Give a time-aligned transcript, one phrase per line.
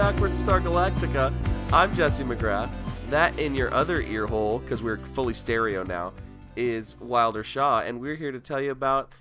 [0.00, 1.32] welcome to Backward Star Galactica.
[1.74, 2.70] I'm Jesse McGrath.
[3.10, 6.14] That in your other ear hole, because we're fully stereo now,
[6.56, 9.12] is Wilder Shaw, and we're here to tell you about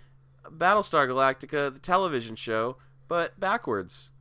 [0.45, 2.77] Battlestar Galactica, the television show,
[3.09, 4.11] but backwards.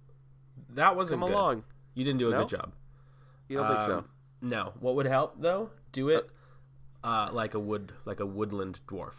[0.71, 1.37] That wasn't Come good.
[1.37, 1.65] along.
[1.95, 2.39] You didn't do a No?
[2.41, 2.73] good job.
[3.49, 3.99] You don't think so?
[3.99, 4.09] Um,
[4.43, 4.73] No.
[4.81, 5.71] What would help though?
[5.93, 6.29] Do it
[7.05, 9.13] uh, like a wood, like a woodland dwarf.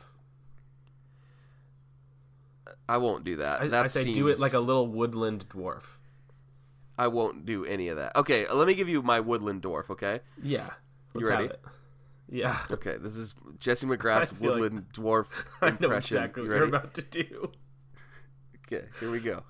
[2.88, 3.62] I won't do that.
[3.62, 5.84] I, that I say do it like a little woodland dwarf.
[7.00, 8.16] I won't do any of that.
[8.16, 9.90] Okay, let me give you my woodland dwarf.
[9.90, 10.20] Okay.
[10.44, 10.70] Yeah.
[11.14, 11.50] Let's ready?
[12.30, 12.58] Yeah.
[12.70, 12.98] Okay.
[12.98, 15.26] This is Jesse McGrath's I feel like- woodland dwarf
[15.62, 15.90] I impression.
[15.90, 17.52] know exactly You what you're about to do.
[18.72, 19.44] Okay, here we go.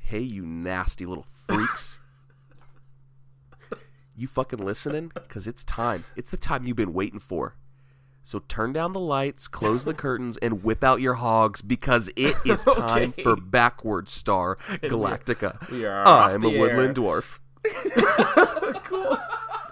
[0.00, 1.98] Hey, you nasty little freaks.
[4.16, 5.10] you fucking listening?
[5.14, 6.04] Because it's time.
[6.16, 7.56] It's the time you've been waiting for.
[8.28, 12.36] So turn down the lights, close the curtains, and whip out your hogs because it
[12.44, 13.22] is time Okay.
[13.22, 15.70] for Backward Star Galactica.
[15.70, 17.04] we are I'm a woodland air.
[17.04, 17.38] dwarf.
[18.84, 19.16] cool.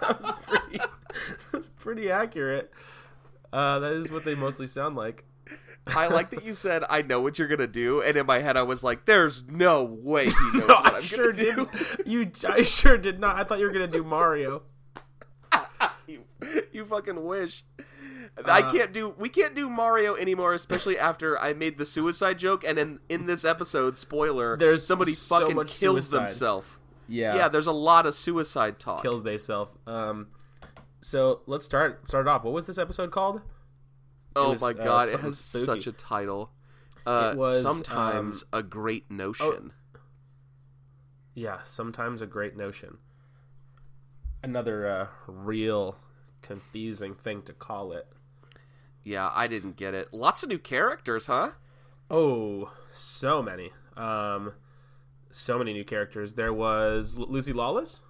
[0.01, 0.77] That was pretty.
[0.79, 2.71] that was pretty accurate.
[3.53, 5.25] Uh, that is what they mostly sound like.
[5.85, 8.01] I like that you said, I know what you're going to do.
[8.01, 10.95] And in my head, I was like, there's no way he knows No, what I
[10.97, 11.69] I'm sure going to do.
[11.97, 12.07] did.
[12.07, 13.35] You, I sure did not.
[13.35, 14.63] I thought you were gonna do Mario.
[16.07, 16.23] you,
[16.71, 17.63] you fucking wish.
[18.45, 19.09] I Uh, can't do.
[19.17, 22.63] We can't do Mario anymore, especially after I made the suicide joke.
[22.63, 26.27] And in in this episode, spoiler, There's somebody so fucking kills suicide.
[26.27, 26.67] themselves.
[27.07, 27.35] Yeah.
[27.35, 29.01] Yeah, there's a lot of suicide talk.
[29.01, 29.69] kills they self.
[29.87, 30.27] Um,
[31.01, 32.43] so let's start start off.
[32.43, 33.41] What was this episode called?
[34.35, 35.65] oh was, my uh, god, it has spooky.
[35.65, 36.51] such a title.
[37.05, 39.71] Uh, It was, sometimes um, a great notion.
[41.33, 42.97] Yeah, sometimes a great notion.
[44.43, 45.97] Another uh, real
[46.41, 48.07] confusing thing to call it.
[49.07, 50.13] Yeah, I didn't get it.
[50.13, 51.51] Lots of new characters, huh?
[52.11, 53.71] Oh, so many.
[53.95, 54.51] Um,
[55.31, 56.33] so many new characters.
[56.33, 58.01] There was L- Lucy Lawless.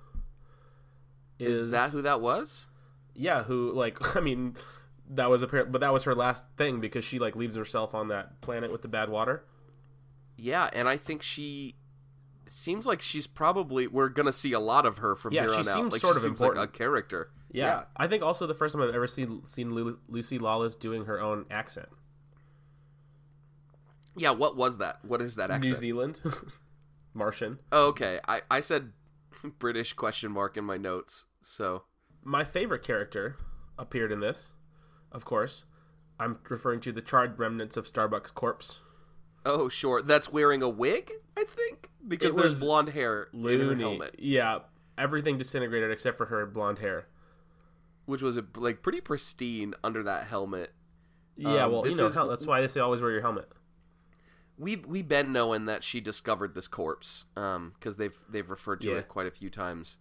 [1.40, 2.66] Is that who that was?
[3.14, 3.44] yeah?
[3.44, 4.16] Who like?
[4.16, 4.56] I mean,
[5.10, 8.08] that was apparent, but that was her last thing because she like leaves herself on
[8.08, 9.46] that planet with the bad water.
[10.36, 11.76] Yeah, and I think she
[12.48, 15.60] seems like she's probably we're gonna see a lot of her from Yeah, here on
[15.60, 15.66] out.
[15.66, 16.76] seems Like, sort she of seems like important.
[16.76, 17.30] a character.
[17.52, 17.84] Yeah.
[17.96, 21.20] I think also the first time I've ever seen seen Lu- Lucy Lawless doing her
[21.22, 21.90] own accent.
[24.16, 25.00] Yeah, what was that?
[25.04, 25.74] What is that accent?
[25.74, 25.76] New?
[25.76, 26.22] Zealand,
[27.14, 27.60] Martian.
[27.72, 28.20] Oh, okay.
[28.28, 28.92] I, I said
[29.60, 31.26] British question mark in my notes.
[31.42, 31.84] So
[32.24, 33.38] My favorite character
[33.78, 34.54] appeared in this,
[35.12, 35.64] of course.
[36.20, 38.80] I'm referring to the charred remnants of Starbucks corpse.
[39.46, 40.02] Oh sure.
[40.02, 41.90] That's wearing a wig, I think?
[42.08, 44.16] Because It there's blonde hair in her helmet.
[44.18, 44.60] Yeah,
[44.98, 47.06] everything disintegrated except for her blonde hair.
[48.08, 50.74] Which was like pretty pristine under that helmet.
[51.36, 53.52] Yeah, Um, well, you know is- that's why they say always wear your helmet.
[54.58, 58.88] We we been knowing that she discovered this corpse, um, because they've they've referred to
[58.88, 58.96] Yeah.
[58.96, 60.00] it quite a few times.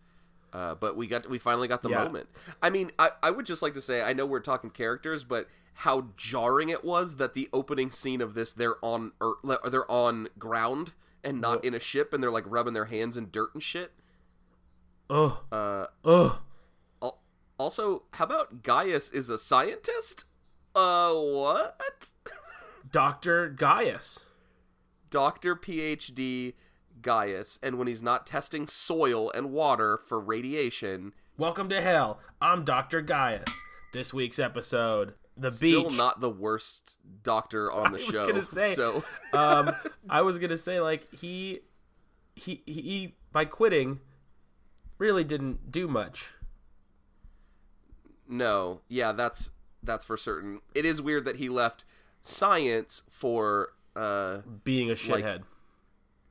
[0.53, 2.05] Uh, but we got we finally got the Yeah.
[2.05, 2.31] moment.
[2.63, 5.49] I mean, I, I would just like to say I know we're talking characters, but
[5.81, 10.29] how jarring it was that the opening scene of this they're on earth, they're on
[10.39, 13.63] ground and not in a ship, and they're like rubbing their hands in dirt and
[13.63, 13.93] shit.
[15.11, 16.41] Oh, Uh, oh,
[17.59, 20.25] also, how about Gaius is a scientist?
[20.75, 22.11] Uh, what?
[22.93, 24.27] Doctor Gaius.
[25.11, 26.55] Doctor PhD
[27.01, 32.19] Gaius, and when he's not testing soil and water for radiation, Welcome to hell.
[32.41, 33.63] I'm Doctor Gaius.
[33.93, 35.99] This week's episode, the still beach.
[35.99, 38.27] not the worst doctor on the I was show.
[38.27, 39.75] gonna say, so um,
[40.09, 41.61] I was gonna say like he,
[42.35, 44.01] he, he by quitting,
[44.99, 46.31] really didn't do much.
[48.29, 49.51] No, yeah, that's
[49.83, 50.61] that's for certain.
[50.75, 51.85] It is weird that he left
[52.23, 55.43] science for uh Being a shithead.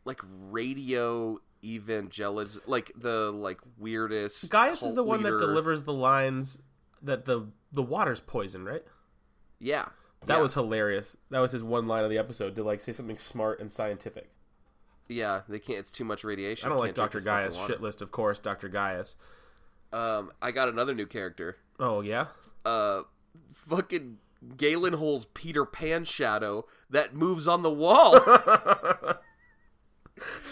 [0.04, 4.50] like radio evangelism, like the like weirdest.
[4.50, 5.38] Gaius is the one leader.
[5.38, 6.60] that delivers the lines
[7.02, 8.84] that the the water's poison, right?
[9.60, 9.86] Yeah,
[10.28, 11.16] That yeah, was hilarious.
[11.32, 14.30] That was his one line of the episode to like say something smart and scientific.
[15.08, 15.42] yeah.
[15.48, 15.80] They can't.
[15.80, 16.68] It's too much radiation.
[16.68, 17.56] I don't like Doctor Gaius.
[17.66, 18.38] Shit list, of course.
[18.40, 19.16] Doctor Gaius.
[19.94, 21.58] Um, I got another new character.
[21.80, 22.28] Oh yeah.
[22.66, 23.04] uh
[23.54, 24.18] fucking
[24.58, 28.14] Galen Hole's Peter Pan shadow that moves on the wall.
[28.22, 29.20] that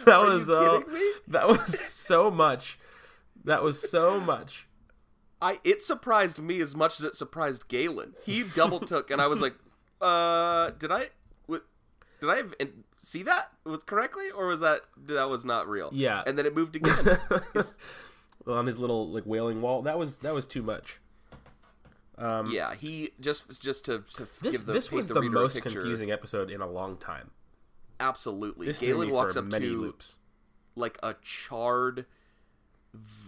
[0.07, 0.81] Are was uh,
[1.27, 2.79] that was so much.
[3.43, 4.67] That was so much.
[5.41, 8.13] I it surprised me as much as it surprised Galen.
[8.25, 9.55] He double took and I was like,
[10.01, 11.09] uh did I
[11.47, 11.63] w-
[12.19, 12.53] did I have,
[12.97, 15.89] see that with correctly or was that that was not real?
[15.93, 16.23] Yeah.
[16.25, 17.19] And then it moved again.
[18.47, 19.81] On his little like wailing wall.
[19.81, 20.99] That was that was too much.
[22.17, 25.55] Um, yeah, he just just to, to This give the this was the, the most
[25.55, 25.69] picture.
[25.71, 27.31] confusing episode in a long time.
[27.99, 28.67] Absolutely.
[28.67, 30.17] This Galen walks up many to loops.
[30.75, 32.05] like a charred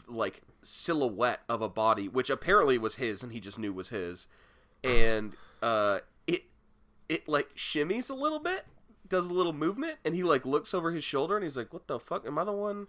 [0.07, 4.27] like silhouette of a body which apparently was his and he just knew was his
[4.83, 5.33] and
[5.63, 6.43] uh it
[7.09, 8.65] it like shimmies a little bit
[9.07, 11.87] does a little movement and he like looks over his shoulder and he's like what
[11.87, 12.85] the fuck am i the one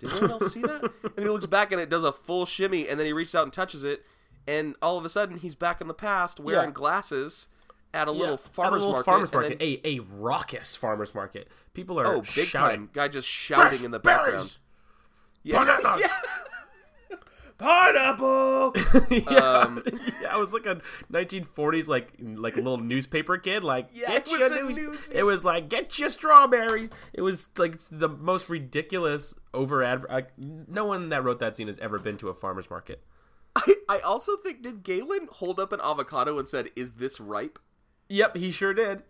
[0.00, 0.82] did anyone else see that
[1.16, 3.44] and he looks back and it does a full shimmy and then he reaches out
[3.44, 4.04] and touches it
[4.46, 6.74] and all of a sudden he's back in the past wearing Yeah.
[6.74, 7.48] glasses
[7.92, 11.14] at a little At a farmer's little market, farmers market then, a, a raucous farmers
[11.14, 11.48] market.
[11.74, 12.78] People are oh big shouting.
[12.86, 14.56] time guy just shouting "Fresh in the background
[15.42, 15.58] yeah.
[15.64, 16.00] Bananas!"
[17.10, 17.16] Yeah.
[17.58, 18.72] pineapple
[19.10, 19.82] yeah, Um,
[20.22, 20.76] yeah, I was like a
[21.12, 23.64] 1940s like like a little newspaper kid.
[23.64, 24.76] Like, Yeah, get it was your news.
[24.78, 26.90] news- It was like, get your strawberries.
[27.12, 30.06] It was like the most ridiculous over ad.
[30.08, 33.02] Like, no one that wrote that scene has ever been to a farmer's market.
[33.96, 37.58] I, also think did Galen hold up an avocado and said, "Is this ripe?"
[38.08, 39.02] Yep, he sure did.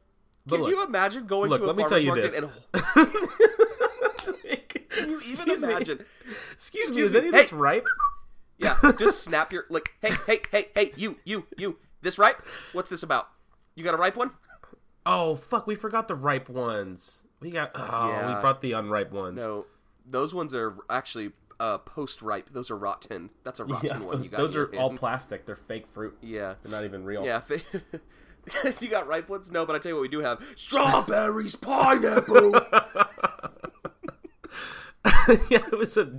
[0.47, 2.39] But Can look, you imagine going look, to a let me tell you market this.
[2.39, 2.51] and
[4.93, 5.75] can you excuse even me.
[5.75, 6.05] imagine?
[6.53, 7.19] Excuse me, Excuse is me.
[7.21, 7.41] any of Hey.
[7.43, 7.87] this ripe?
[8.59, 11.79] Yeah, just snap your like, hey, hey, hey, hey, you, you, you.
[12.03, 12.43] This ripe?
[12.73, 13.29] What's this about?
[13.75, 14.33] You got a ripe one?
[15.07, 17.23] Oh fuck, we forgot the ripe ones.
[17.41, 17.71] We got.
[17.75, 18.35] Oh, Yeah.
[18.35, 19.43] we brought the unripe ones.
[19.43, 19.65] No,
[20.05, 22.51] those ones are actually uh, post-ripe.
[22.53, 23.31] Those are rotten.
[23.45, 24.17] That's a rotten Yeah, one.
[24.23, 25.47] those, those are all plastic.
[25.47, 26.17] They're fake fruit.
[26.23, 27.25] yeah, They're not even real.
[27.25, 27.43] yeah.
[28.81, 29.51] you got ripe ones?
[29.51, 32.53] No, but I tell you what, we do have strawberries, pineapple.
[35.51, 36.19] yeah, it was a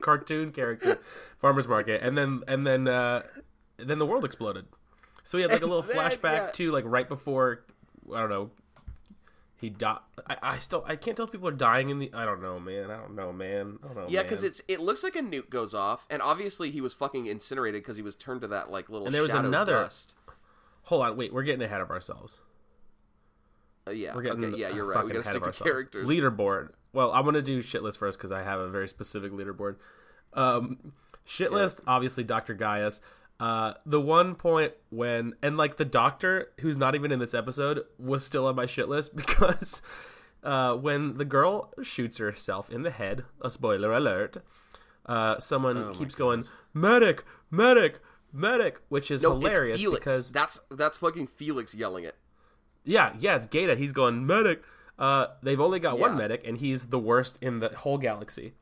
[0.00, 1.00] cartoon character,
[1.38, 3.22] farmers market, and then and then uh,
[3.78, 4.66] then the world exploded.
[5.22, 6.50] So we had like a little flashback yeah.
[6.52, 7.64] to like right before
[8.14, 8.50] I don't know.
[9.62, 10.00] He died.
[10.26, 12.10] I, I still I can't tell if people are dying in the.
[12.12, 12.90] I don't know, man.
[12.90, 13.78] I don't know, man.
[13.84, 14.06] I don't know.
[14.08, 17.26] Yeah, because it's it looks like a nuke goes off, and obviously he was fucking
[17.26, 19.06] incinerated because he was turned to that like little.
[19.06, 20.16] And there was another- Dust.
[20.86, 21.32] Hold on, wait.
[21.32, 22.40] We're getting ahead of ourselves.
[23.86, 24.16] Uh, yeah.
[24.16, 24.58] We're getting okay.
[24.58, 25.04] Yeah, you're right.
[25.04, 25.70] We gotta ahead stick of to ourselves.
[25.70, 26.08] characters.
[26.08, 26.70] Leaderboard.
[26.92, 29.76] Well, I'm gonna do shit list first because I have a very specific leaderboard.
[30.32, 30.92] Um,
[31.24, 32.54] shit list, obviously Dr.
[32.54, 33.00] Gaius.
[33.40, 37.82] Uh, the one point when and like the doctor who's not even in this episode
[37.98, 39.82] was still on my shit list because
[40.44, 44.36] uh, when the girl shoots herself in the head, a spoiler alert,
[45.06, 48.00] uh, someone Oh keeps going medic, medic,
[48.32, 52.16] medic, which is no, hilarious because that's that's fucking Felix yelling it.
[52.84, 53.76] yeah, yeah, it's Gaeta.
[53.76, 54.62] He's going medic.
[54.98, 58.54] Uh, they've only got one medic, and he's the worst in the whole galaxy.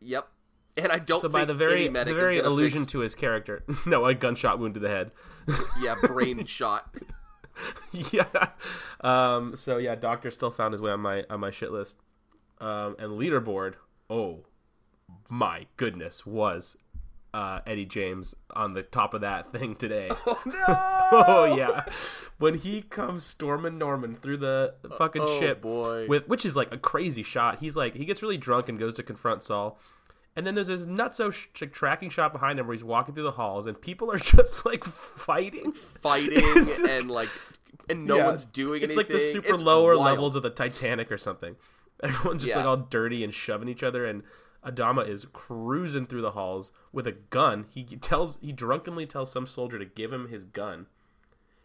[0.00, 0.28] Yep.
[0.76, 3.64] And I don't So think by the very the very allusion fix, to his character,
[3.86, 5.10] no, a gunshot wound to the head.
[5.82, 6.94] yeah brain shot.
[7.92, 8.48] yeah.
[9.00, 9.56] Um.
[9.56, 11.96] So yeah, Doctor still found his way on my on my shit list.
[12.60, 12.96] Um.
[12.98, 13.74] And leaderboard.
[14.08, 14.44] Oh,
[15.28, 16.76] my goodness, was
[17.34, 20.10] uh, Eddie James on the top of that thing today.
[20.26, 20.64] Oh no!
[21.12, 21.84] oh yeah,
[22.38, 26.06] when he comes storming Norman through the fucking Oh, ship boy.
[26.08, 27.58] with which is like a crazy shot.
[27.60, 29.78] He's like he gets really drunk and goes to confront Saul.
[30.36, 33.30] And then there's this nutso sh- tracking shot behind him where he's walking through the
[33.32, 35.72] halls and people are just like fighting.
[35.72, 36.42] fighting
[36.88, 37.30] and like
[37.88, 38.26] and no Yeah.
[38.26, 39.16] one's doing It's anything.
[39.16, 40.04] It's like the super It's lower wild.
[40.04, 41.56] levels of the Titanic or something.
[42.02, 42.58] Everyone's just Yeah.
[42.60, 44.22] like all dirty and shoving each other and
[44.64, 47.66] Adama is cruising through the halls with a gun.
[47.70, 50.86] He tells he drunkenly tells some soldier to give him his gun.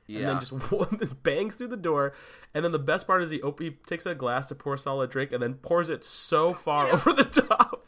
[0.07, 0.19] Yeah.
[0.19, 2.13] and then just bangs through the door.
[2.53, 5.01] And then the best part is he, op- he takes a glass to pour Saul
[5.01, 7.80] a drink and then pours it so far over the top.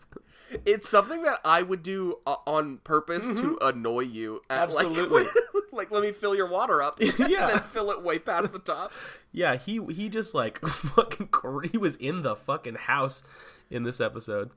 [0.65, 4.41] it's something that I would do uh, on purpose to annoy you.
[4.49, 4.99] At, like, Mm-hmm.
[4.99, 5.41] Absolutely.
[5.71, 6.99] like, let me fill your water up.
[7.01, 7.47] Yeah.
[7.47, 8.91] and then fill it way past the top.
[9.31, 11.29] Yeah, he he just like fucking
[11.71, 13.23] he was in the fucking house
[13.69, 14.51] in this episode.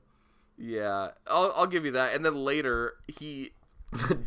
[0.57, 2.13] Yeah, I'll, I'll give you that.
[2.15, 3.51] And then later he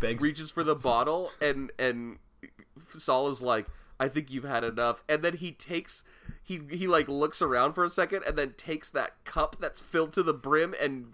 [0.00, 2.18] Begs reaches for the bottle, and and
[2.96, 3.66] Saul is like,
[3.98, 6.02] "I think you've had enough." And then he takes
[6.42, 10.12] he he like looks around for a second, and then takes that cup that's filled
[10.14, 11.12] to the brim and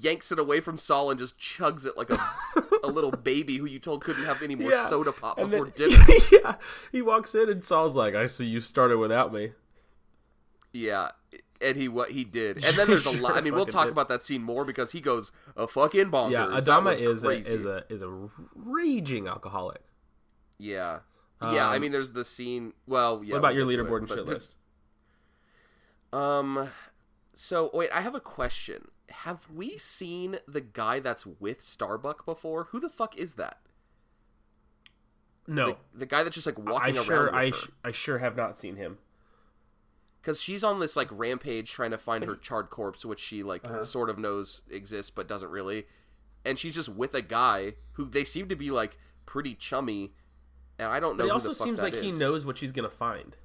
[0.00, 2.18] yanks it away from Saul and just chugs it like a
[2.82, 4.88] a little baby who you told couldn't have any more Yeah.
[4.88, 6.04] soda pop and before then, dinner.
[6.32, 6.54] yeah,
[6.92, 9.52] he walks in and Saul's like, "I see you started without me."
[10.72, 11.10] Yeah.
[11.60, 13.36] And he what he did, and then there's a Sure lot.
[13.36, 13.92] I mean, we'll talk did.
[13.92, 16.32] about that scene more because he goes a fucking bonkers.
[16.32, 19.80] Yeah, Adama is a, is a is a raging alcoholic.
[20.58, 20.98] Yeah.
[21.40, 22.72] Yeah, I Um, mean, there's the scene.
[22.86, 23.32] Well, yeah.
[23.34, 24.56] what about we'll your leaderboard it, and shit list?
[26.12, 26.70] Um,
[27.34, 28.88] so wait, I have a question.
[29.22, 32.64] Have we seen the guy that's with Starbuck before?
[32.70, 33.58] Who the fuck is that?
[35.46, 38.18] No, The, the guy that's just like I walking sure around I sh- I sure
[38.18, 38.98] have not seen him.
[40.22, 43.62] because she's on this like rampage trying to find her charred corpse, which she like
[43.64, 43.82] Uh-huh.
[43.82, 45.86] sort of knows exists but doesn't really.
[46.46, 50.14] And she's just with a guy who they seem to be like pretty chummy,
[50.78, 51.24] and I don't know.
[51.24, 53.36] But it who also seems like he knows what she's gonna find.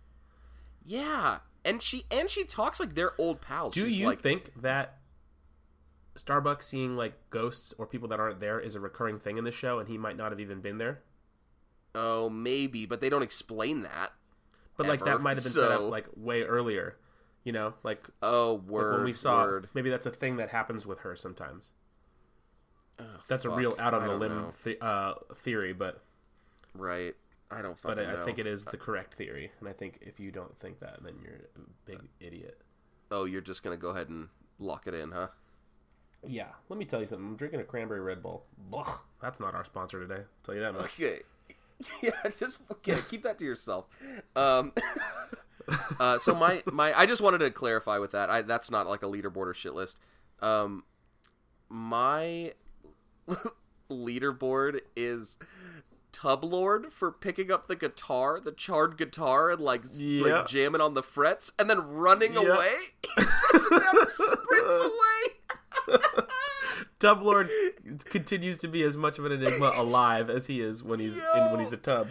[0.86, 3.74] Yeah, and she and she talks like they're old pals.
[3.74, 4.99] Do She's you like, think that
[6.20, 9.52] Starbuck seeing like ghosts or people that aren't there is a recurring thing in the
[9.52, 11.00] show, and he might not have even been there.
[11.96, 14.12] Oh, maybe, but they don't explain that.
[14.78, 16.98] But like that might have been set up like way earlier.
[17.46, 18.96] You know, like, Oh, like word.
[18.98, 19.70] when we saw word.
[19.74, 21.72] maybe that's a thing that happens with her sometimes.
[23.00, 26.02] Oh, That's a real out on the limb the- uh, theory, but
[26.76, 27.16] Right.
[27.50, 30.20] I don't but I, I think it is the correct theory, and I think if
[30.20, 32.62] you don't think that, then you're a big idiot.
[33.10, 34.28] Oh, you're just gonna go ahead and
[34.60, 35.30] lock it in, huh?
[36.28, 37.28] Yeah, let me tell you something.
[37.28, 38.46] I'm drinking a cranberry Red Bull.
[38.70, 39.00] Blah.
[39.22, 40.22] That's not our sponsor today.
[40.22, 40.86] I'll tell you that much.
[41.00, 41.22] Okay.
[42.02, 43.86] Yeah, just okay, keep that to yourself.
[44.36, 44.74] Um,
[46.02, 48.30] uh, so my my I just wanted to clarify with that.
[48.30, 49.96] I that's not like a leaderboard or shit list.
[50.42, 50.84] Um,
[51.70, 52.52] my
[53.90, 55.38] leaderboard is
[56.12, 60.24] Tub Lord for picking up the guitar, the charred guitar, and like, Yeah.
[60.40, 62.42] like jamming on the frets, and then running Yeah.
[62.42, 62.76] away.
[63.16, 65.39] He sets it down and sprints away.
[67.00, 67.50] Tub Lord
[68.06, 71.52] continues to be as much of an enigma alive as he is when he's in,
[71.52, 72.08] when he's a tub.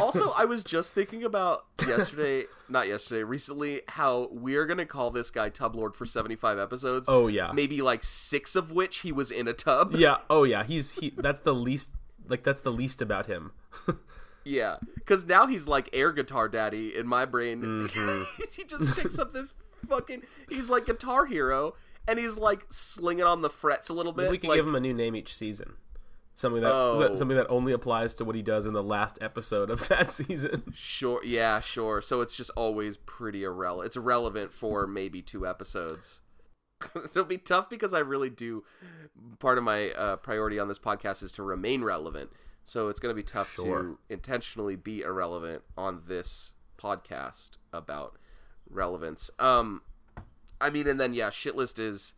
[0.00, 5.30] also, I was just thinking about yesterday, not yesterday, recently, how we're gonna call this
[5.30, 7.06] guy Tub Lord for seventy-five episodes.
[7.08, 9.94] Oh yeah, maybe like six of which he was in a tub.
[9.94, 10.18] yeah.
[10.30, 10.64] Oh yeah.
[10.64, 11.10] He's he.
[11.16, 11.90] That's the least.
[12.28, 13.52] Like that's the least about him.
[14.44, 17.62] Yeah, because now he's like air guitar daddy in my brain.
[17.62, 18.42] Mm-hmm.
[18.56, 19.54] he just picks up this
[19.88, 20.22] fucking.
[20.48, 21.74] He's like guitar hero,
[22.08, 24.30] and he's like slinging on the frets a little bit.
[24.30, 25.74] we can like, give him a new name each season.
[26.34, 26.98] Something that, Oh.
[27.00, 30.10] that something that only applies to what he does in the last episode of that
[30.10, 30.62] season.
[30.74, 32.00] Sure, yeah, sure.
[32.00, 33.86] So it's just always pretty irrelevant.
[33.88, 36.20] It's relevant for maybe two episodes.
[36.96, 38.64] It'll be tough because I really do.
[39.40, 42.30] Part of my uh, priority on this podcast is to remain relevant.
[42.64, 43.82] So it's going to be tough Sure.
[43.82, 48.16] to intentionally be irrelevant on this podcast about
[48.70, 49.30] relevance.
[49.38, 49.82] Um,
[50.62, 52.14] I mean, and then yeah, shitlist is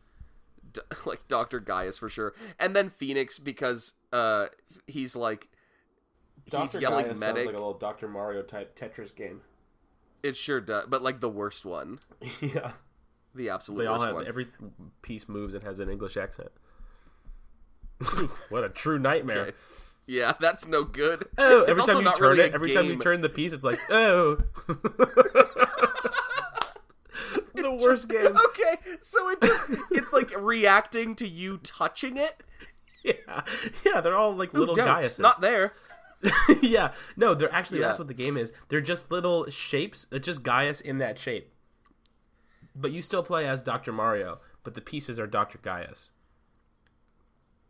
[0.73, 4.47] d- like Doctor Gaius for sure, and then Phoenix because uh
[4.87, 5.49] he's like
[6.45, 7.19] he's yelling medic.
[7.19, 8.07] Sounds like a little Dr.
[8.09, 9.41] Mario type Tetris game.
[10.23, 12.01] It sure does, but like the worst one,
[12.41, 12.73] yeah.
[13.35, 14.27] the absolute They all worst have one.
[14.27, 14.47] every
[15.03, 16.51] piece moves and has an English accent.
[18.49, 19.39] what a true nightmare!
[19.39, 19.53] Okay.
[20.07, 21.27] Yeah, that's no good.
[21.39, 23.53] Oh, every also time you turn really it, a every time you turn the piece,
[23.53, 24.37] it's like, oh,
[24.67, 25.84] the
[27.75, 28.37] worst game.
[28.49, 32.43] Okay, so it just it's like reacting to you touching it.
[33.03, 33.43] Yeah,
[33.85, 35.21] yeah, they're all like little Don't, Gaiuses.
[35.21, 35.73] not there.
[36.63, 37.89] yeah, no, they're actually Yeah.
[37.89, 38.51] that's what the game is.
[38.69, 40.07] They're just little shapes.
[40.11, 41.53] It's just Gaius in that shape.
[42.75, 43.93] But you still play as Dr.
[43.93, 45.59] Mario, but the pieces are Dr.
[45.59, 46.13] Gaius.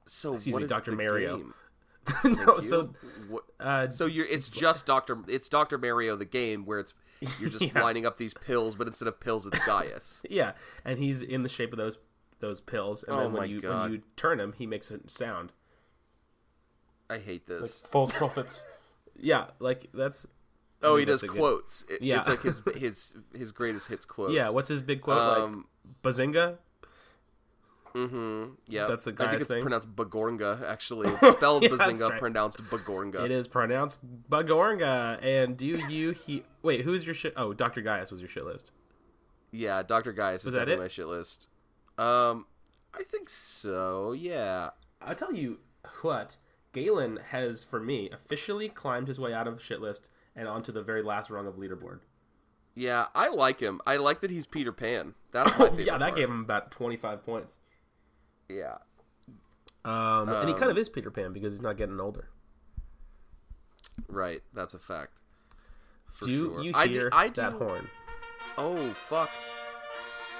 [0.07, 0.93] So Excuse what me, Dr.
[0.93, 1.39] Mario.
[1.39, 1.55] game?
[2.25, 2.61] no, You?
[2.61, 2.93] so
[3.59, 6.93] uh, so you're it's just Doctor it's Doctor Mario the game where it's
[7.41, 7.83] you're just Yeah.
[7.83, 10.21] lining up these pills, but instead of pills, it's Gaius.
[10.31, 10.53] yeah,
[10.85, 11.99] and he's in the shape of those
[12.41, 13.83] those pills, and Oh then when you God.
[13.85, 15.53] when you turn him, he makes a sound.
[17.09, 17.81] I hate this.
[17.83, 18.65] False prophets.
[19.19, 20.27] yeah, like that's
[20.83, 21.85] oh, he does a good- quotes.
[21.89, 22.21] It- Yeah.
[22.21, 24.33] it's like his his his greatest hits quotes.
[24.35, 24.49] yeah.
[24.51, 25.19] What's his big quote?
[25.19, 26.59] Um, like Bazinga.
[27.95, 28.55] Mm-hmm.
[28.67, 29.63] Yeah, That's the I think it's thing?
[29.63, 30.63] pronounced Bagorga.
[30.69, 32.19] Actually, it's spelled Yeah, Bazinga, right.
[32.19, 33.25] pronounced Bagorga.
[33.25, 35.19] It is pronounced Bagorga.
[35.23, 36.81] And do you he wait?
[36.83, 37.35] Who's your shit?
[37.37, 37.83] Oh, Dr.
[37.83, 38.73] Gaius was your shit list.
[39.53, 40.87] Yeah, Doctor Gaius is Was that definitely it?
[40.87, 41.49] my shit list.
[41.97, 42.47] Um,
[42.93, 44.11] I think so.
[44.13, 44.71] Yeah.
[45.01, 45.59] I'll tell you
[46.03, 46.37] what,
[46.73, 50.83] Galen has, for me, officially climbed his way out of shit list and onto the
[50.83, 52.01] very last rung of leaderboard.
[52.75, 53.81] Yeah, I like him.
[53.87, 55.15] I like that he's Peter Pan.
[55.31, 56.17] That's my Oh, favorite yeah, that part.
[56.17, 57.59] gave him about 25 points.
[58.49, 58.77] Yeah.
[59.85, 62.29] Um, and he Um, kind of is Peter Pan because he's not getting older.
[64.09, 64.43] Right.
[64.53, 65.19] That's a fact.
[66.23, 66.63] Do sure.
[66.63, 67.89] you I hear do, I do, that horn?
[68.57, 69.31] Oh fuck.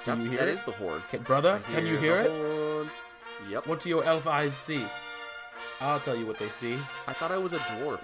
[0.05, 0.53] Do That's, you hear that it?
[0.55, 1.01] is the horn.
[1.09, 2.29] Can, brother, can you hear it?
[2.31, 2.89] horn.
[3.49, 3.67] Yep.
[3.67, 4.85] What do your elf eyes see?
[5.81, 6.77] I'll tell you what they see.
[7.07, 7.99] I thought I was a dwarf.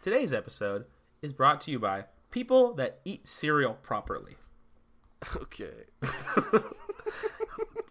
[0.00, 0.84] Today's episode
[1.22, 4.36] is brought to you by people that eat cereal properly.
[5.36, 5.72] Okay.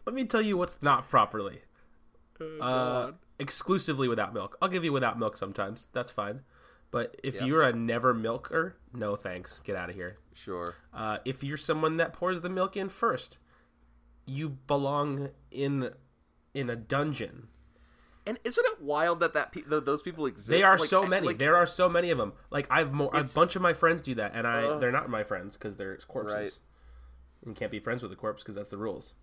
[0.05, 1.61] Let me tell you what's not properly.
[2.41, 4.57] Oh, Uh, exclusively without milk.
[4.61, 5.89] I'll give you without milk sometimes.
[5.93, 6.41] That's fine.
[6.91, 7.45] But if Yeah.
[7.45, 9.59] you're a never milker, no thanks.
[9.59, 10.17] Get out of here.
[10.33, 10.75] Sure.
[10.93, 13.37] Uh, if you're someone that pours the milk in first,
[14.25, 15.93] you belong in
[16.53, 17.47] in a dungeon.
[18.27, 20.49] And isn't it wild that that pe- th- those people exist?
[20.49, 21.27] They are Like, so many.
[21.27, 22.33] like- there are so many of them.
[22.51, 24.79] Like I've mo- a bunch of my friends do that, and I Ugh.
[24.79, 26.35] they're not my friends because they're corpses.
[26.35, 26.59] Right.
[27.45, 29.13] You can't be friends with a corpse because that's the rules.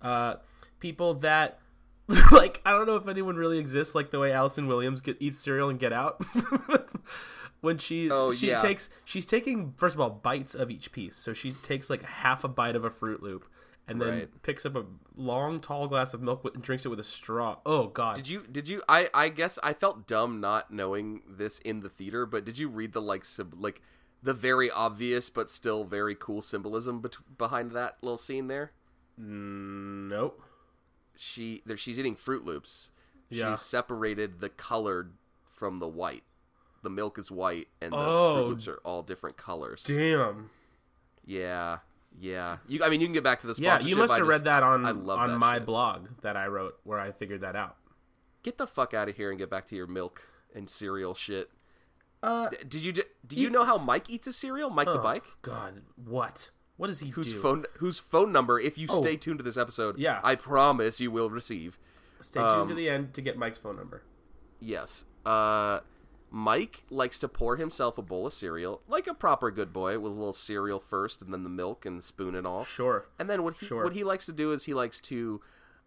[0.00, 0.36] Uh,
[0.80, 1.60] people that
[2.32, 5.38] like I don't know if anyone really exists like the way Allison Williams get, eats
[5.38, 6.20] cereal and get out.
[7.60, 8.58] when she Oh, she yeah.
[8.58, 11.16] takes she's taking first of all bites of each piece.
[11.16, 13.46] So she takes like half a bite of a Fruit Loop
[13.88, 14.42] and then Right.
[14.42, 14.84] picks up a
[15.16, 17.58] long tall glass of milk and drinks it with a straw.
[17.64, 18.16] Oh god.
[18.16, 18.44] Did you?
[18.50, 18.82] Did you?
[18.88, 22.26] I I guess I felt dumb not knowing this in the theater.
[22.26, 23.80] But did you read the like sym- like
[24.22, 28.72] the very obvious but still very cool symbolism bet- behind that little scene there?
[29.18, 30.40] Nope.
[31.16, 32.90] She there she's eating Fruit Loops.
[33.28, 33.52] Yeah.
[33.52, 35.12] She's separated the colored
[35.48, 36.22] from the white.
[36.82, 38.34] The milk is white and the Oh.
[38.34, 39.82] Fruit Loops are all different colors.
[39.86, 40.50] Damn.
[41.24, 41.78] Yeah.
[42.20, 42.58] Yeah.
[42.66, 44.30] You I mean you can get back to the Yeah, you must I have just-
[44.30, 45.66] read that on on that my shit.
[45.66, 47.76] blog that I wrote where I figured that out.
[48.42, 50.22] Get the fuck out of here and get back to your milk
[50.54, 51.50] and cereal shit.
[52.22, 54.70] Uh, Did you do you know how Mike eats a cereal?
[54.70, 55.24] Mike the oh, bike?
[55.42, 56.50] God, what?
[56.76, 57.40] What does he whose do?
[57.40, 59.00] phone whose phone number if you Oh.
[59.00, 60.20] stay tuned to this episode Yeah.
[60.24, 61.78] i promise you will receive
[62.20, 64.02] Stay tuned to um, the end to get Mike's phone number.
[64.58, 65.80] yes uh
[66.30, 70.10] mike likes to pour himself a bowl of cereal like a proper good boy with
[70.10, 73.06] a little cereal first and then the milk and spoon and all Sure.
[73.18, 73.84] and then what he Sure.
[73.84, 75.40] what he likes to do is he likes to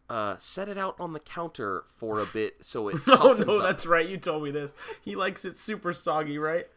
[0.10, 3.64] uh, set it out on the counter for a bit so it Oh no, up.
[3.64, 4.08] that's right.
[4.08, 4.74] You told me this.
[5.02, 6.68] He likes it super soggy, right?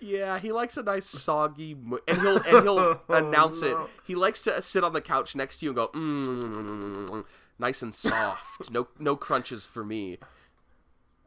[0.00, 3.76] Yeah, he likes a nice soggy, mo- and he'll and he'll announce it.
[4.06, 7.24] He likes to sit on the couch next to you and go, mm,
[7.58, 8.70] nice and soft.
[8.70, 10.18] No, no crunches for me.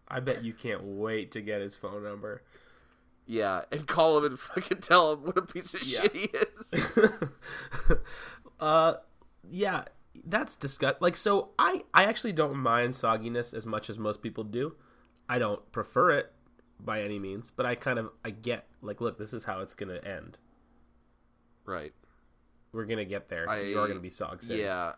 [0.10, 2.42] I bet you can't wait to get his phone number.
[3.28, 6.02] Yeah, and call him and fucking tell him what a piece of Yeah.
[6.02, 6.88] shit he is.
[8.60, 8.96] uh,
[9.50, 9.86] yeah,
[10.26, 11.02] that's disgust.
[11.02, 14.76] Like, so I I actually don't mind sogginess as much as most people do.
[15.28, 16.32] I don't prefer it
[16.80, 19.76] by any means, but I kind of I get like, look, this is how it's
[19.76, 20.38] gonna end.
[21.66, 21.94] right.
[22.72, 23.50] We're gonna get there.
[23.50, 24.62] I- You're gonna be sog city.
[24.62, 24.94] Yeah.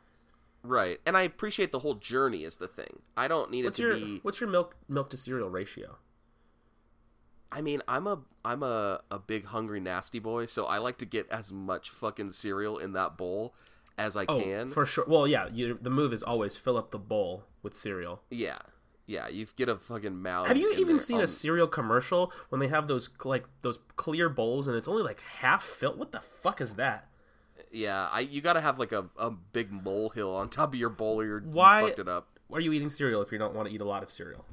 [0.63, 0.99] Right.
[1.05, 3.01] And I appreciate the whole journey is the thing.
[3.15, 5.97] I don't need What's it to your be what's your milk milk to cereal ratio?
[7.51, 11.05] I mean, I'm a I'm a, a big hungry nasty boy, so I like to
[11.05, 13.53] get as much fucking cereal in that bowl
[13.97, 14.69] as I Oh, can.
[14.69, 15.05] for sure.
[15.07, 18.21] Well, yeah, you, the move is always fill up the bowl with cereal.
[18.29, 18.59] Yeah.
[19.05, 20.47] Yeah, you get a fucking mouth.
[20.49, 20.99] Have you even there.
[20.99, 24.87] seen Um, a cereal commercial when they have those like those clear bowls and it's
[24.87, 25.97] only like half filled?
[25.97, 27.07] What the fuck is that?
[27.71, 30.89] Yeah, I you got to have like a, a big molehill on top of your
[30.89, 32.27] bowl or you're Why- you fucked it up.
[32.49, 34.45] Why are you eating cereal if you don't want to eat a lot of cereal?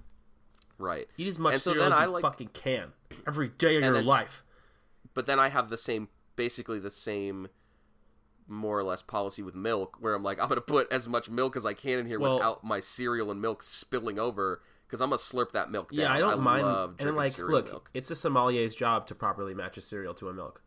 [0.79, 1.09] Right.
[1.19, 2.93] Eat as much And cereal then as I you like- fucking can
[3.27, 4.45] every day of your life.
[5.15, 7.49] But then I have the same basically the same
[8.47, 11.57] more or less policy with milk where I'm like I'm to put as much milk
[11.57, 15.11] as I can in here Well- without my cereal and milk spilling over cuz I'm
[15.11, 16.01] to slurp that milk down.
[16.01, 16.67] Yeah, I don't mind.
[16.67, 17.91] love and like, look, milk.
[17.95, 20.63] it's a sommelier's job to properly match a cereal to a milk,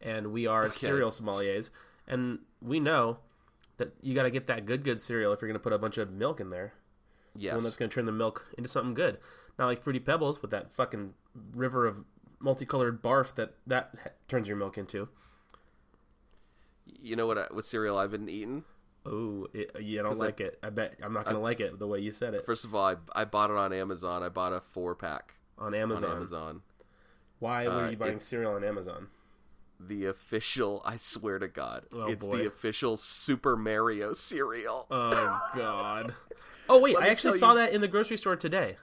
[0.00, 1.70] and we are cereal sommeliers,
[2.06, 3.18] and we know
[3.78, 5.96] that you got to get that good, good cereal if you're to put a bunch
[5.96, 6.74] of milk in there.
[7.34, 7.54] Yes.
[7.54, 9.16] one that's to turn the milk into something good.
[9.58, 11.14] Not like Fruity Pebbles with that fucking
[11.54, 12.04] river of
[12.40, 15.08] multicolored barf that that turns your milk into.
[17.02, 18.64] You know what I, what cereal I've been eating?
[19.04, 20.58] Oh, it, you don't 'Cause I- like it.
[20.62, 22.74] I bet I'm not going to like it the way you said it First of
[22.74, 24.22] all, I, I bought it on Amazon.
[24.22, 26.16] I bought a 4 pack on on Amazon.
[26.16, 26.62] Amazon.
[27.40, 29.08] Why were Uh, you buying cereal on Amazon?
[29.80, 32.36] The official, I swear to God, Oh, it's boy.
[32.38, 34.86] the official Super Mario cereal.
[34.92, 36.14] Oh God.
[36.68, 38.76] Oh wait, Let I actually saw you- that in the grocery store today.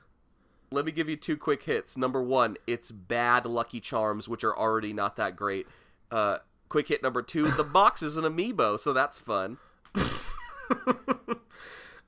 [0.72, 1.96] Let me give you two quick hits.
[1.96, 5.66] Number one, it's bad Lucky Charms, which are already not that great.
[6.12, 9.58] Uh, quick hit number two, the box is an amiibo, so that's fun.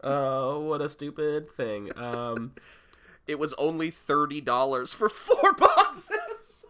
[0.03, 1.95] Oh, what a stupid thing.
[1.95, 2.53] Um,
[3.27, 6.65] It was only thirty dollars for four boxes.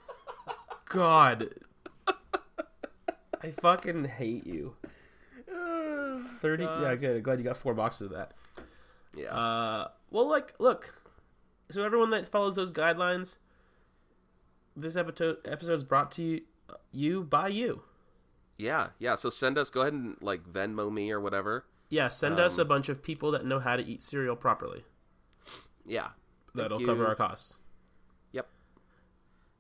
[0.90, 1.56] God,
[3.42, 4.76] I fucking hate you.
[6.42, 6.64] Thirty.
[6.64, 7.24] Yeah, good.
[7.24, 8.34] Glad you got four boxes of that.
[9.16, 11.02] yeah, Uh, well, like, look.
[11.70, 13.38] So everyone that follows those guidelines,
[14.76, 16.42] this episode episode is brought to you,
[16.92, 17.84] you by you.
[18.58, 19.16] yeah, yeah.
[19.16, 19.70] So send us.
[19.70, 21.66] Go ahead and like Venmo me or whatever.
[21.90, 24.86] Yeah, send us a bunch of people that know how to eat cereal properly.
[25.86, 26.10] Yeah,
[26.56, 27.62] That'll Thank cover our costs.
[28.32, 28.48] Yep.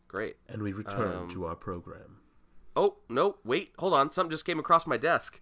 [0.08, 0.38] Great.
[0.48, 2.18] And we return Um, to our program.
[2.76, 3.36] Oh no!
[3.44, 4.12] Wait, hold on.
[4.12, 5.42] Something just came across my desk.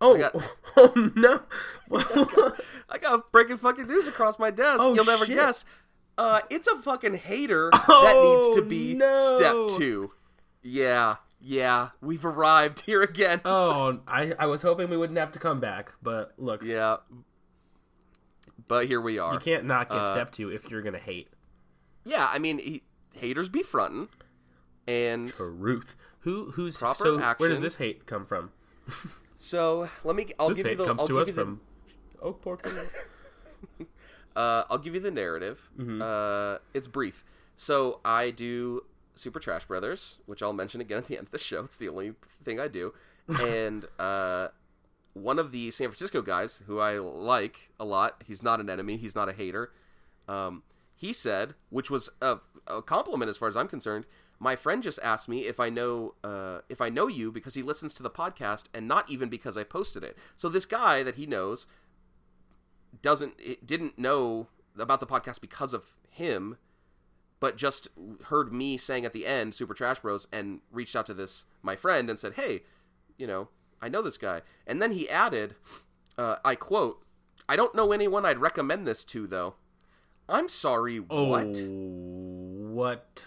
[0.00, 0.36] Oh, got-
[0.76, 1.40] oh no!
[2.88, 4.76] I got breaking fucking news across my desk.
[4.80, 5.36] Oh, You'll never shit.
[5.36, 5.64] guess.
[6.16, 9.36] Uh, it's a fucking hater that Oh, needs to be no.
[9.36, 10.12] step two.
[10.70, 13.40] Yeah, yeah, we've arrived here again.
[13.44, 16.98] oh, I, I was hoping we wouldn't have to come back, but look, Yeah,
[18.66, 19.34] but here we are.
[19.34, 21.28] you can't not get Uh, step two if you're gonna hate.
[22.04, 22.82] Yeah, I mean, he,
[23.14, 24.08] haters be frontin',
[24.86, 25.96] and Truth.
[26.20, 27.18] Who who's Proper so?
[27.36, 28.50] Where does this hate come from?
[29.36, 30.26] so let me.
[30.38, 30.86] I'll This give you hate the.
[30.86, 31.60] comes I'll to give us you the- from
[32.22, 32.66] Oak Pork.
[34.36, 35.58] Uh, I'll give you the narrative.
[35.76, 36.00] Mm-hmm.
[36.00, 37.24] Uh, it's brief.
[37.56, 38.82] So I do
[39.18, 41.64] Super Trash Brothers, which I'll mention again at the end of the show.
[41.64, 42.12] It's the only
[42.44, 42.94] thing I do.
[43.42, 44.48] and uh,
[45.12, 48.96] one of the San Francisco guys who I like a lot, he's not an enemy,
[48.96, 49.72] he's not a hater.
[50.28, 50.62] Um,
[50.94, 54.06] he said, which was a, a compliment as far as I'm concerned.
[54.40, 57.62] My friend just asked me if I know uh, if I know you because he
[57.62, 60.16] listens to the podcast and not even because I posted it.
[60.36, 61.66] So this guy that he knows
[63.02, 64.46] doesn't it didn't know
[64.78, 66.56] about the podcast because of him,
[67.40, 67.88] but just
[68.24, 71.76] heard me saying at the end Super Trash Bros and reached out to this my
[71.76, 72.62] friend and said, "Hey,
[73.16, 73.48] you know,
[73.80, 75.54] I know this guy." And then he added,
[76.16, 77.04] uh, I quote,
[77.48, 79.54] "I don't know anyone I'd recommend this to though."
[80.28, 81.56] I'm sorry, Oh, what?
[81.58, 83.24] what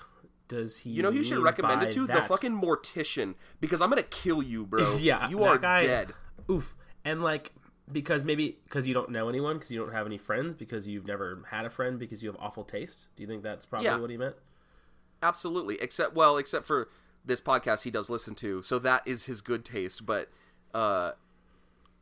[0.47, 0.91] does he?
[0.91, 2.05] You know who you should recommend it to?
[2.05, 4.97] The fucking mortician because I'm gonna kill you, bro.
[4.99, 6.13] Yeah, you are guy- dead.
[6.49, 7.53] Oof, and like
[7.91, 11.05] because maybe because you don't know anyone, because you don't have any friends, because you've
[11.05, 13.07] never had a friend, because you have awful taste.
[13.15, 13.97] Do you think that's probably Yeah.
[13.97, 14.35] what he meant?
[15.23, 15.79] Absolutely.
[15.81, 16.89] Except well, except for
[17.25, 20.29] this podcast he does listen to, so that is his good taste, but
[20.73, 21.11] uh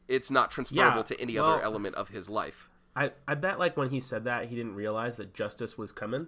[0.08, 2.70] it's not transferable Yeah, to any well- other element of his life.
[2.96, 6.28] I I bet like when he said that he didn't realize that justice was coming.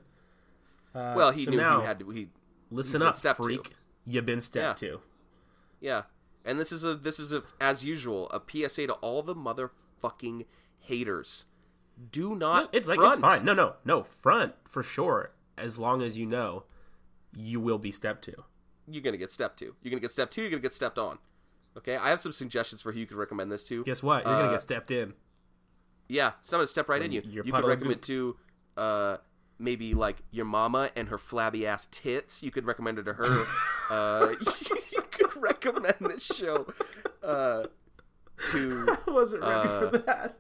[0.93, 2.29] Uh, Well, he so knew now, he had to he
[2.69, 3.33] listen up, to.
[3.33, 3.73] freak.
[4.05, 4.89] You've been stepped Yeah.
[4.89, 5.01] to.
[5.79, 6.01] yeah.
[6.45, 10.45] And this is a this is a as usual, a PSA to all the motherfucking
[10.79, 11.45] haters.
[12.11, 13.45] Do not It's like it's fine.
[13.45, 14.01] No, no, no.
[14.03, 15.31] Front for sure.
[15.57, 16.63] As long as you know,
[17.35, 18.43] you will be stepped to.
[18.87, 19.75] You're gonna get stepped to.
[19.83, 21.19] You're gonna get stepped to, you're gonna get stepped on.
[21.77, 21.95] Okay?
[21.95, 23.83] I have some suggestions for who you could recommend this to.
[23.83, 24.25] Guess what?
[24.25, 25.13] You're Uh, gonna get stepped in.
[26.09, 27.31] Yeah, someone step right in When you.
[27.31, 28.35] your You could recommend to
[28.77, 29.17] uh
[29.59, 32.41] maybe like your mama and her flabby ass tits.
[32.41, 33.45] You could recommend it to her.
[33.91, 34.75] uh you
[35.49, 36.67] recommend this show
[37.23, 37.63] uh
[38.51, 40.35] to I wasn't ready uh, for that.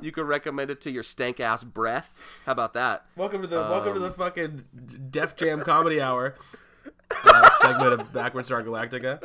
[0.00, 2.18] you could recommend it to your stank ass breath.
[2.44, 3.06] How about that?
[3.16, 4.64] Welcome to the welcome to the Um, fucking
[5.10, 6.34] Def Jam Comedy Hour
[7.24, 9.22] uh, segment of Backward Star Galactica.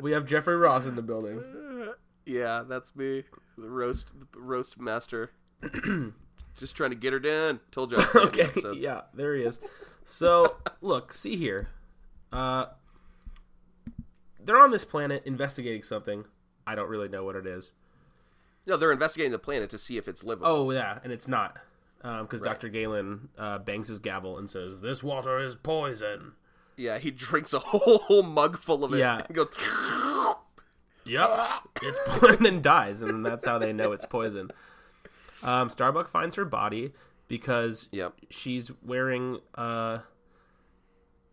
[0.00, 1.42] We have Jeffrey Ross in the building.
[2.24, 3.24] Yeah, that's me.
[3.58, 5.30] The roast roast master.
[6.56, 7.60] Just trying to get her done.
[7.70, 7.98] Told you.
[7.98, 8.78] I'd say the Okay, episode.
[8.80, 9.60] yeah, there he is.
[10.04, 11.68] So, look, see here.
[12.32, 12.66] Uh,
[14.42, 16.24] they're on this planet investigating something.
[16.66, 17.74] I don't really know what it is.
[18.66, 20.46] No, they're investigating the planet to see if it's livable.
[20.48, 21.58] Oh, yeah, and it's not.
[22.02, 22.68] Because Dr.
[22.68, 26.32] Galen uh, bangs his gavel and says, This water is poison.
[26.76, 28.98] Yeah, he drinks a whole mug full of it.
[28.98, 29.22] Yeah.
[29.26, 29.48] and goes.
[31.04, 31.30] Yep.
[31.82, 34.50] It's po- and then dies, and that's how they know it's poison.
[35.46, 36.92] Um, Starbuck finds her body
[37.28, 38.14] because Yep.
[38.30, 40.00] she's wearing a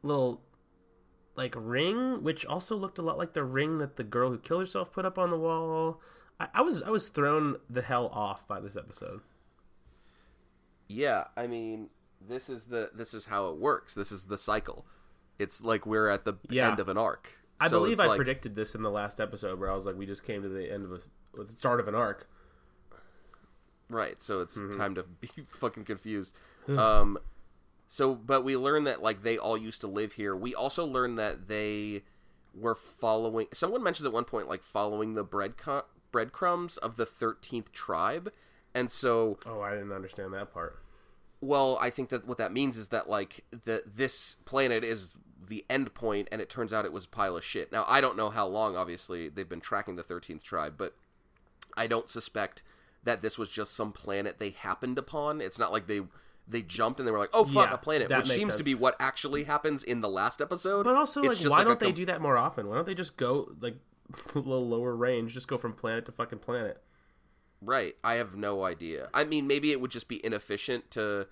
[0.01, 0.41] little
[1.35, 4.61] like ring, which also looked a lot like the ring that the girl who killed
[4.61, 5.99] herself put up on the wall.
[6.39, 9.21] I, I was I was thrown the hell off by this episode.
[10.87, 11.89] Yeah, I mean,
[12.21, 13.95] this is the this is how it works.
[13.95, 14.85] This is the cycle.
[15.39, 16.69] It's like we're at the Yeah.
[16.69, 17.31] end of an arc.
[17.59, 19.95] I So believe I like- predicted this in the last episode where I was like,
[19.95, 20.99] we just came to the end of a
[21.35, 22.29] the start of an arc.
[23.89, 24.77] Right, so it's Mm-hmm.
[24.79, 26.33] time to be fucking confused.
[26.67, 27.17] um,
[27.89, 30.35] so, but we learn that like they all used to live here.
[30.35, 32.03] We also learn that they
[32.55, 33.47] were following.
[33.53, 35.53] Someone mentions at one point like following the bread
[36.11, 38.31] breadcrumbs of the thirteenth tribe,
[38.73, 40.79] and so Oh, I didn't understand that part.
[41.41, 45.13] well, I think that what that means is that like the this planet is
[45.45, 47.71] the end point, and it turns out it was a pile of shit.
[47.71, 48.75] Now I don't know how long.
[48.75, 50.95] Obviously, they've been tracking the thirteenth tribe, but
[51.75, 52.63] I don't suspect
[53.03, 55.41] that this was just some planet they happened upon.
[55.41, 56.01] It's not like they
[56.47, 58.55] they jumped and they were like, "Oh fuck, Yeah, a planet," which seems sense.
[58.57, 60.83] to be what actually happens in the last episode.
[60.83, 62.67] But also, It's like, why like don't they com- do that more often?
[62.67, 63.77] Why don't they just go like
[64.35, 66.81] a little lower range, just go from planet to fucking planet?
[67.61, 69.07] Right, I have no idea.
[69.13, 71.27] I mean, maybe it would just be inefficient to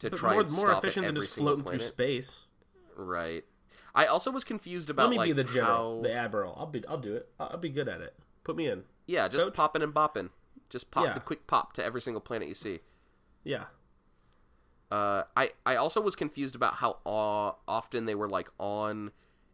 [0.00, 2.40] to But try more more efficient than just floating through space.
[2.94, 3.44] Right.
[3.94, 6.54] I also was confused about Let me like be the general, how the admiral.
[6.58, 7.30] I'll be I'll do it.
[7.40, 8.14] I'll, I'll be good at it.
[8.44, 8.82] Put me in.
[9.06, 9.54] yeah, just Coach?
[9.54, 10.28] popping and bopping,
[10.68, 11.14] just pop Yeah.
[11.14, 12.80] the quick pop to every single planet you see.
[13.44, 13.64] Yeah.
[14.90, 19.10] Uh, I I also was confused about how uh, often they were like on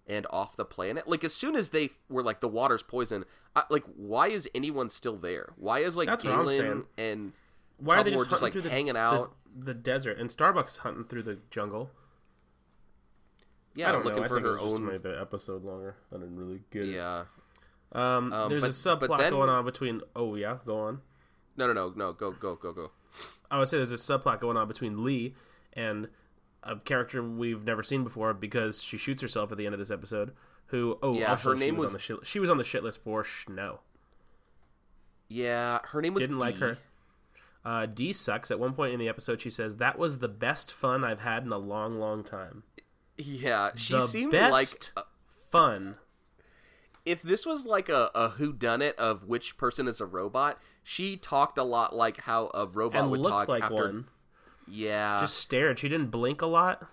[0.07, 1.09] and off the planet.
[1.09, 3.25] Like as soon as they were like the water's poison,
[3.57, 5.53] I, like why is anyone still there?
[5.57, 7.33] Why is like That's Galen and
[7.79, 9.35] Why are they just, just, like, the, hanging the- out?
[9.59, 11.91] the, desert and Starbucks hunting through the jungle?
[13.75, 14.29] yeah, I don't looking know.
[14.29, 15.97] for I think it her was just to own make the episode longer.
[16.15, 16.95] I didn't really get it.
[16.95, 17.25] yeah.
[17.93, 20.01] Um, Um, there's a but- but subplot then- going on between.
[20.17, 21.03] Oh yeah, go on.
[21.57, 22.13] No, no, no, no.
[22.13, 22.91] Go, go, go, go.
[23.51, 25.35] I would say there's a subplot going on between Lee
[25.75, 26.09] and
[26.63, 29.91] a character we've never seen before because she shoots herself at the end of this
[29.91, 30.33] episode.
[30.67, 30.99] Who?
[31.03, 32.27] Oh, Yeah, also her she name was, was- on the shit.
[32.27, 33.81] She was on the shit list for Snow.
[35.29, 36.79] Yeah, her name was Didn't like her.
[37.65, 38.51] Uh, D sucks.
[38.51, 41.45] At one point in the episode, she says, That was the best fun I've had
[41.45, 42.65] in a long, long time.
[43.17, 45.07] Yeah, she the seemed best like
[45.51, 45.97] fun.
[47.05, 50.61] If this was like a, a who done it of which person is a robot,
[50.85, 53.75] she talked a lot like how a robot And would looked talk like after.
[53.75, 54.09] one.
[54.69, 55.79] Yeah, Just stared.
[55.81, 56.87] She didn't blink a lot.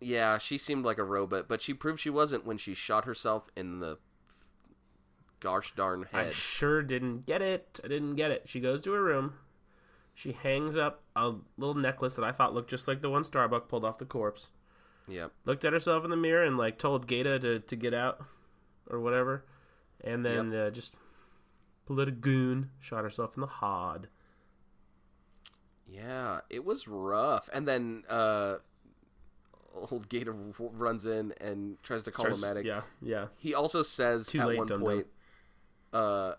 [0.00, 3.50] yeah, she seemed like a robot, but she proved she wasn't when she shot herself
[3.54, 3.98] in the
[5.40, 6.28] gosh darn head.
[6.28, 7.80] I sure didn't get it.
[7.84, 8.44] I didn't get it.
[8.46, 9.34] She goes to her room.
[10.14, 13.68] She hangs up a little necklace that I thought looked just like the one Starbuck
[13.68, 14.48] pulled off the corpse.
[15.06, 15.32] Yep.
[15.44, 18.20] Looked at herself in the mirror and like told Gaeta to, to get out
[18.90, 19.44] or whatever,
[20.02, 20.94] and then uh, just
[21.86, 24.08] pulled a goon, shot herself in the hod.
[25.90, 27.48] Yeah, it was rough.
[27.52, 28.56] And then uh
[29.90, 32.66] old Gaeta w- runs in and tries to call Starts- a medic.
[32.66, 33.26] Yeah, yeah.
[33.36, 34.86] He also says Too at late, one dum-dum.
[34.88, 35.06] point,
[35.92, 36.32] uh,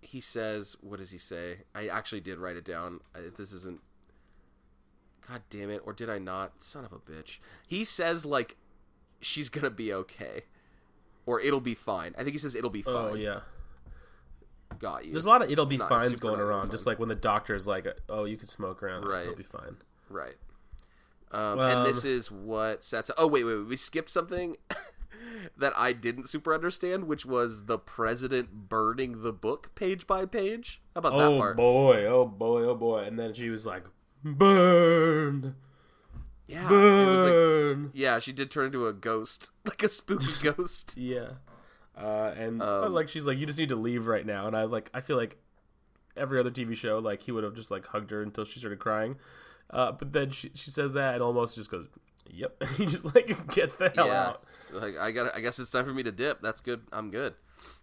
[0.00, 3.00] he says, "What does he say?" I actually did write it down.
[3.14, 3.80] I, this isn't.
[5.28, 5.82] God damn it!
[5.84, 6.62] Or did I not?
[6.62, 7.38] Son of a bitch.
[7.66, 8.56] He says like,
[9.20, 10.44] "She's gonna be okay,"
[11.26, 13.40] or "It'll be fine." I think he says, "It'll be fine." Oh yeah.
[14.78, 15.12] Got you.
[15.12, 16.70] There's a lot of it'll be It's fines going around.
[16.70, 19.04] Just like when the doctor's like, "Oh, you can smoke around.
[19.06, 19.22] Right.
[19.22, 19.76] It'll be fine."
[20.10, 20.36] Right.
[21.30, 23.10] Um, Um, and this is what sets.
[23.18, 23.66] Oh wait, wait, wait.
[23.66, 24.56] We skipped something
[25.56, 30.80] that I didn't super understand, which was the president burning the book page by page.
[30.94, 31.54] How about that part?
[31.54, 32.04] Oh boy!
[32.04, 32.62] Oh boy!
[32.62, 33.00] Oh boy!
[33.04, 33.84] And then she was like,
[34.24, 35.56] "Burn,
[36.48, 38.18] Yeah, it like, yeah.
[38.18, 40.94] She did turn into a ghost, like a spooky ghost.
[40.96, 41.32] Yeah.
[41.96, 44.46] Uh, and Um, but, like she's like, you just need to leave right now.
[44.46, 45.36] And I like, I feel like
[46.16, 48.78] every other TV show, like he would have just like hugged her until she started
[48.78, 49.16] crying.
[49.70, 51.86] Uh, but then she she says that and almost just goes,
[52.30, 54.44] "Yep." he just like gets the hell yeah, out.
[54.72, 55.34] like I got.
[55.36, 56.40] I guess it's time for me to dip.
[56.40, 56.82] That's good.
[56.92, 57.34] I'm good.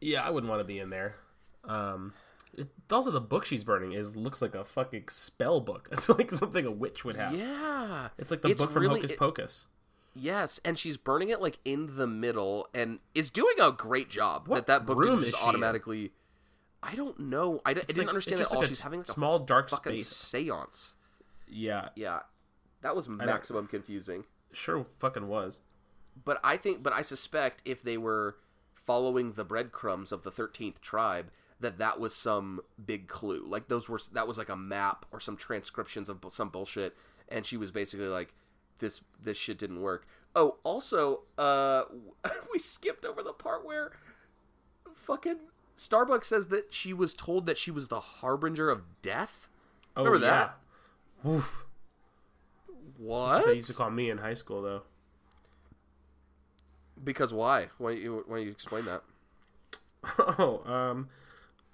[0.01, 1.15] Yeah, I wouldn't want to be in there.
[1.63, 2.13] Um,
[2.57, 5.89] it, also the book she's burning is looks like a fucking spell book.
[5.91, 7.33] It's like something a witch would have.
[7.35, 9.67] Yeah, It's like the It's book from really- Hocus it- Pocus.
[10.17, 14.47] Yes, and she's burning it like in the middle, and is doing a great job.
[14.47, 15.49] What that that book room is just she in?
[15.49, 16.13] automatically.
[16.81, 17.61] I don't know.
[17.65, 18.59] I, d- I It's didn't like- understand just all.
[18.61, 20.07] like a she's having like a small dark fucking space.
[20.15, 20.93] seance.
[21.49, 22.19] Yeah, Yeah,
[22.81, 24.23] that was maximum confusing.
[24.53, 25.59] sure fucking was.
[26.23, 28.37] But I think, but I suspect if they were
[28.85, 33.45] following the breadcrumbs of the thirteenth tribe, that that was some big clue.
[33.47, 36.95] Like those were that was like a map or some transcriptions of some bullshit,
[37.29, 38.33] and she was basically like,
[38.79, 41.83] "This this shit didn't work." Oh, also, uh,
[42.51, 43.93] we skipped over the part where
[44.93, 45.37] fucking
[45.77, 49.49] Starbucks says that she was told that she was the harbinger of death.
[49.95, 50.31] Oh, Remember yeah.
[50.31, 50.57] that?
[51.23, 51.65] Woof.
[52.97, 53.45] What?
[53.45, 54.83] They used to call me in high school though.
[57.03, 57.67] Because why?
[57.77, 59.03] Why don't you why don't you explain that?
[60.37, 61.09] Oh, um,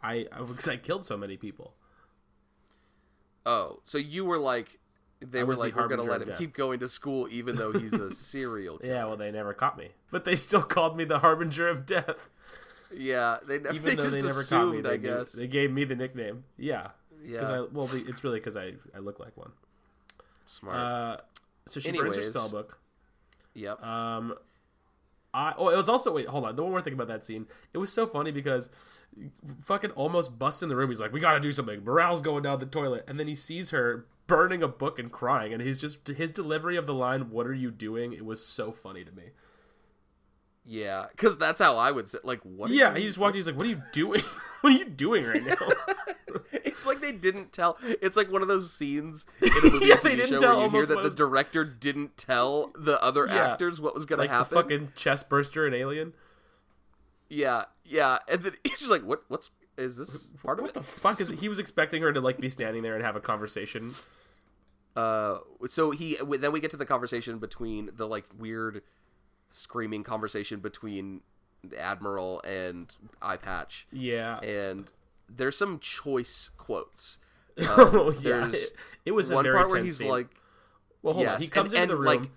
[0.04, 1.74] I because I killed so many people.
[3.46, 4.80] Oh, so you were like,
[5.20, 7.56] they I were the like, we're gonna let him death." keep going to school even
[7.56, 8.94] though he's a serial killer.
[8.94, 12.30] Yeah, well, they never caught me, but they still called me the harbinger of death.
[12.94, 15.18] Yeah, they, ne- Even they though just they never assumed, caught me, they I gave,
[15.20, 15.32] guess.
[15.32, 16.44] they gave me the nickname.
[16.58, 16.90] Yeah,
[17.26, 17.48] Yeah.
[17.48, 19.52] I well, it's really because I I look like one.
[20.48, 20.76] Smart.
[20.78, 21.18] Uh,
[21.66, 22.28] so she burns her Anyways.
[22.28, 22.80] spell book.
[23.54, 23.82] yep.
[23.84, 24.36] Um,
[25.34, 26.56] I oh, it was also wait, hold on.
[26.56, 28.70] The one more thing about that scene, it was so funny because
[29.62, 30.90] fucking almost busts in the room.
[30.90, 33.36] He's like, "We got to do something." Morale's going down the toilet, and then he
[33.36, 37.30] sees her burning a book and crying, and he's just his delivery of the line,
[37.30, 39.32] "What are you doing?" It was so funny to me.
[40.66, 42.20] Yeah, because that's how I would say.
[42.24, 42.70] Like, what?
[42.72, 43.36] Yeah, he just walked.
[43.36, 44.22] He's like, "What are you doing?
[44.62, 45.56] what are you doing right now?"
[46.54, 47.78] it's like they didn't tell.
[47.84, 50.58] It's like one of those scenes in a movie Yeah, TV they didn't show tell
[50.58, 53.52] where you hear that the was- director didn't tell the other Yeah.
[53.54, 54.56] actors what was gonna like the happen.
[54.58, 56.14] fucking chest burster and Alien.
[57.30, 59.24] Yeah, yeah, and then he's just like, "What?
[59.30, 61.40] What's is this part of What it?" the fuck is it?
[61.40, 63.96] He was expecting her to like be standing there and have a conversation.
[64.96, 68.82] Uh, so he then we get to the conversation between the like weird
[69.52, 71.22] screaming conversation between
[71.78, 74.40] admiral and eye patch Yeah.
[74.40, 74.88] and
[75.30, 77.18] there's some choice quotes
[77.62, 78.22] oh Um, yeah.
[78.22, 78.74] there's It,
[79.06, 80.08] it was a one very part where he's scene.
[80.10, 80.28] like
[81.04, 81.42] well, hold on.
[81.42, 82.30] He comes and- into the room, like-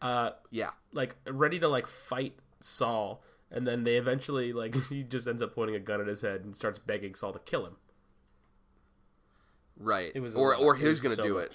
[0.00, 5.28] uh, yeah like ready to like fight Saul, and then they eventually like he just
[5.28, 7.76] ends up pointing a gun at his head and starts begging Saul to kill him.
[9.76, 10.60] right It was or lot.
[10.62, 11.52] or It who's gonna so do it.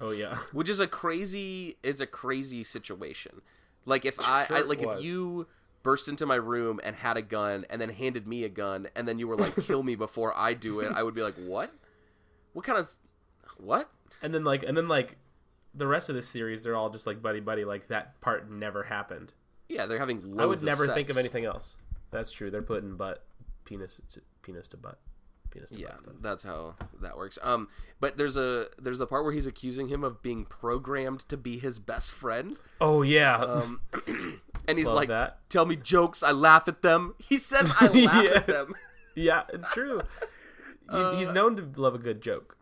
[0.00, 0.36] Oh yeah.
[0.52, 3.40] which is a crazy is a crazy situation
[3.86, 5.46] like if i, Sure I like if you
[5.82, 9.06] burst into my room and had a gun and then handed me a gun and
[9.08, 11.72] then you were like kill me before i do it i would be like what
[12.52, 12.90] what kind of
[13.58, 13.90] what
[14.22, 15.16] And then like and then like
[15.74, 17.64] the rest of the series, they're all just like buddy buddy.
[17.66, 19.32] Like that part never happened.
[19.68, 20.94] yeah they're having loads I would never sex.
[20.96, 21.76] think of anything else.
[22.10, 22.50] That's true.
[22.50, 23.24] They're putting butt
[23.66, 24.98] penis to penis to butt.
[25.56, 27.38] Penis Yeah, that's how that works.
[27.42, 27.68] Um,
[28.00, 31.58] but there's a there's the part where he's accusing him of being programmed to be
[31.58, 32.56] his best friend.
[32.80, 33.36] Oh yeah.
[33.36, 33.80] Um,
[34.68, 35.38] and he's Love like, that.
[35.48, 38.30] "Tell me jokes, I laugh at them." He says, "I laugh Yeah.
[38.36, 38.74] at them."
[39.14, 40.00] yeah, it's true.
[40.88, 42.56] Uh, he's known to love a good joke.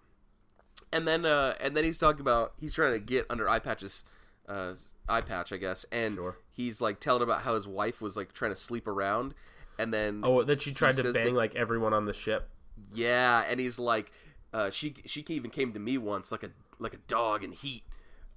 [0.92, 4.04] And then uh, and then he's talking about he's trying to get under eye patches,
[4.48, 4.74] uh,
[5.08, 6.36] eye patch, I guess, and Sure.
[6.52, 9.34] he's like telling about how his wife was like trying to sleep around,
[9.78, 12.48] and then Oh, that she tried to bang that- like everyone on the ship.
[12.92, 14.10] Yeah, and he's like,
[14.52, 17.82] uh, she she even came to me once like a like a dog in heat,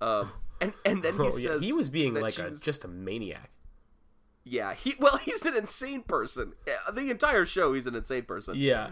[0.02, 2.84] um, and and then he Oh says yeah, he was being like a was- just
[2.84, 3.50] a maniac.
[4.44, 6.54] yeah he well he's an insane person.
[6.92, 8.56] The entire show he's an insane person.
[8.58, 8.92] Yeah.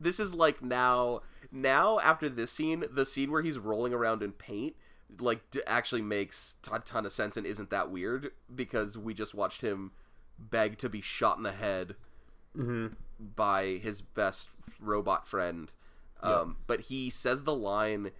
[0.00, 1.20] This is like now
[1.52, 4.74] now after this scene, the scene where he's rolling around in paint
[5.20, 9.34] like d- actually makes a ton of sense and isn't that weird because we just
[9.34, 9.90] watched him
[10.38, 11.94] beg to be shot in the head
[12.56, 12.86] hmm
[13.36, 14.48] by his best
[14.80, 15.70] robot friend.
[16.22, 18.10] Um, But he says the line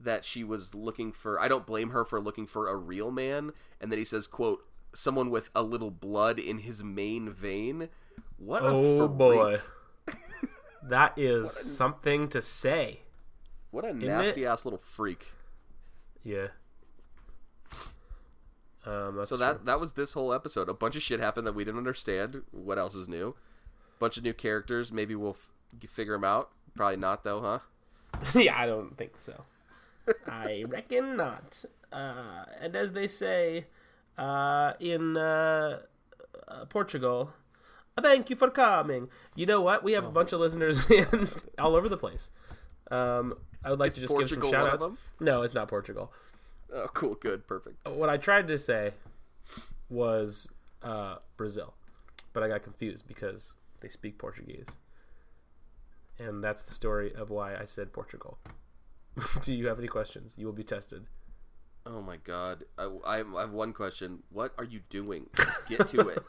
[0.00, 1.40] that she was looking for.
[1.40, 3.52] I don't blame her for looking for a real man.
[3.80, 7.88] And then he says, "quote Someone with a little blood in his main vein."
[8.36, 8.62] What?
[8.62, 9.18] a Oh freak.
[9.18, 9.60] boy.
[10.84, 13.00] that is something to say.
[13.70, 15.26] What a nasty ass little freak.
[16.22, 16.48] Yeah.
[18.86, 20.68] Um, so that that was this whole episode.
[20.68, 22.42] A bunch of shit happened that we didn't understand.
[22.52, 23.34] What else is new?
[23.98, 24.92] Bunch of new characters.
[24.92, 25.50] Maybe we'll f-
[25.90, 26.50] figure them out.
[26.76, 27.58] Probably not though, huh?
[28.40, 29.44] yeah, I don't think so.
[30.26, 31.64] I reckon not.
[31.92, 33.66] Uh, and as they say
[34.16, 35.80] uh, in uh,
[36.46, 37.32] uh, Portugal,
[38.00, 39.08] thank you for coming.
[39.34, 39.82] You know what?
[39.82, 40.08] We have Oh.
[40.08, 42.30] a bunch of listeners in all over the place.
[42.90, 43.34] Um,
[43.64, 44.98] I would like to just Portugal give some shout outs.
[45.20, 46.12] No, it's not Portugal.
[46.72, 47.86] Oh, cool, good, perfect.
[47.88, 48.92] What I tried to say
[49.90, 50.48] was
[50.82, 51.74] uh, Brazil,
[52.32, 54.66] but I got confused because they speak Portuguese.
[56.18, 58.38] And that's the story of why I said Portugal.
[59.42, 60.34] Do you have any questions?
[60.38, 61.06] You will be tested.
[61.86, 62.64] Oh my god.
[62.76, 64.18] I, I, have one question.
[64.30, 65.26] What are you doing?
[65.68, 66.22] Get to it.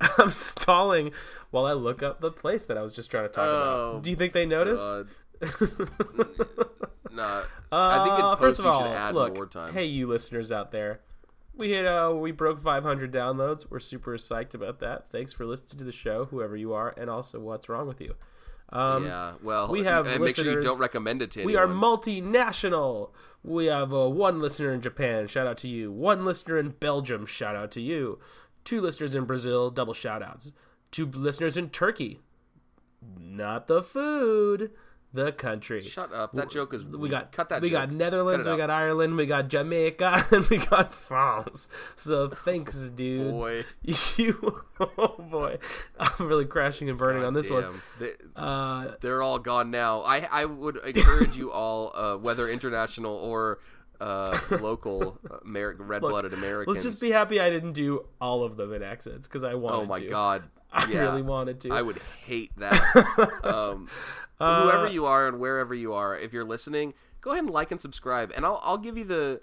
[0.18, 1.12] I'm stalling
[1.50, 4.02] while I look up the place that I was just trying to talk Oh, about.
[4.04, 4.84] Do you think they noticed?
[4.84, 5.08] God.
[7.10, 7.42] Nah.
[7.72, 9.72] I think in Uh, post first of you all, should add look, more time.
[9.72, 11.00] hey, you listeners out there,
[11.58, 13.66] we hit uh, we broke 500 downloads.
[13.68, 15.10] We're super psyched about that.
[15.10, 18.14] Thanks for listening to the show, whoever you are, and also what's wrong with you.
[18.70, 19.32] Um, yeah.
[19.42, 21.70] Well, we have and make sure you don't recommend it to We anyone.
[21.70, 23.10] are multinational.
[23.42, 25.26] We have uh, one listener in Japan.
[25.26, 25.90] Shout out to you.
[25.90, 27.24] One listener in Belgium.
[27.26, 28.18] Shout out to you.
[28.64, 29.70] Two listeners in Brazil.
[29.70, 30.52] Double shout outs.
[30.90, 32.20] Two listeners in Turkey.
[33.18, 34.72] Not the food,
[35.12, 35.82] the country.
[35.82, 36.32] Shut up.
[36.32, 36.84] That joke is.
[36.84, 37.62] We got cut that.
[37.62, 37.88] We joke.
[37.88, 38.46] got Netherlands.
[38.46, 39.16] We got Ireland.
[39.16, 41.68] We got Jamaica, and we got France.
[41.96, 43.42] So thanks, dudes.
[43.42, 43.64] Boy.
[44.16, 45.58] You, oh boy,
[45.98, 47.80] I'm really crashing and burning on this one.
[47.98, 50.00] They, Uh, they're all gone now.
[50.02, 53.60] I I would encourage you all, uh, whether international or
[54.00, 56.72] uh, local, American red-blooded Americans.
[56.74, 59.76] let's just be happy I didn't do all of them in accents because I wanted
[59.76, 60.08] Oh my to.
[60.08, 60.42] god.
[60.72, 61.00] I Yeah.
[61.00, 61.70] really wanted to.
[61.72, 62.80] I would hate that.
[63.44, 63.88] um,
[64.40, 67.70] Uh, whoever you are and wherever you are, if you're listening, go ahead and like
[67.72, 69.40] and subscribe, and I'll I'll give you the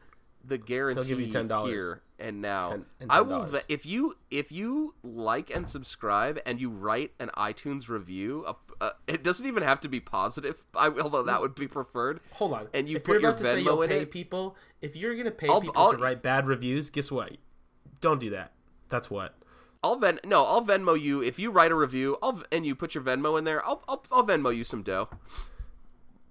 [0.48, 1.68] the guarantee give you $10.
[1.68, 2.70] here and now.
[2.70, 3.50] Ten- and I will $10.
[3.50, 8.46] ve- if you if you like and subscribe and you write an iTunes review.
[8.48, 12.20] Uh, uh, it doesn't even have to be positive, I, although that would be preferred.
[12.34, 12.68] Hold on.
[12.74, 14.12] And you if put you're your about to say Venmo in pay it?
[14.12, 17.32] people, if you're gonna pay I'll- people I'll- to write bad reviews, guess what?
[18.02, 18.52] Don't do that.
[18.90, 19.34] That's what.
[19.86, 22.18] I'll Ven no, I'll Venmo you if you write a review.
[22.24, 23.64] I'll and you put your Venmo in there.
[23.64, 25.10] I'll I'll, I'll Venmo you some dough.